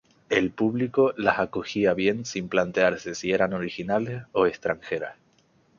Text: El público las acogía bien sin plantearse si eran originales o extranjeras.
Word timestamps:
El 0.31 0.49
público 0.49 1.13
las 1.15 1.37
acogía 1.37 1.93
bien 1.93 2.25
sin 2.25 2.49
plantearse 2.49 3.13
si 3.13 3.33
eran 3.33 3.53
originales 3.53 4.23
o 4.31 4.47
extranjeras. 4.47 5.15